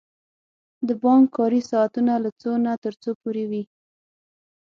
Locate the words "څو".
2.41-2.51, 3.01-3.09